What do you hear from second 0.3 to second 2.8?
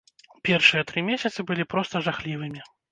Першыя тры месяцы былі проста жахлівымі.